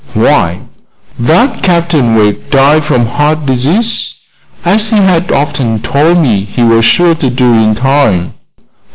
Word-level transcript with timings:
Why, 0.15 0.61
that 1.19 1.61
Captain 1.61 2.15
Wegg 2.15 2.49
died 2.49 2.83
from 2.83 3.05
heart 3.05 3.45
disease, 3.45 4.15
as 4.65 4.89
he 4.89 4.95
had 4.95 5.31
often 5.31 5.77
told 5.79 6.17
me 6.17 6.43
he 6.43 6.63
was 6.63 6.85
sure 6.85 7.13
to 7.13 7.29
do 7.29 7.53
in 7.53 7.75
time." 7.75 8.33